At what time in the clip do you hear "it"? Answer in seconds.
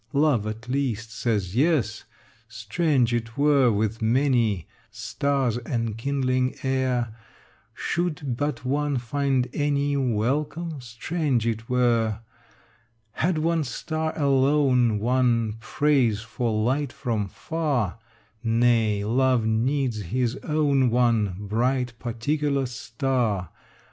3.13-3.37, 11.45-11.69